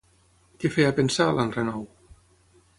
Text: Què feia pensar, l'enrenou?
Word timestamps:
Què 0.63 0.71
feia 0.77 0.95
pensar, 1.01 1.29
l'enrenou? 1.41 1.87